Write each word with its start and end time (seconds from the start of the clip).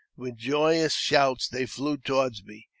With 0.17 0.37
joyous 0.37 0.95
shouts 0.95 1.47
they 1.47 1.67
flew 1.67 1.97
toward 1.97 2.43
me. 2.43 2.67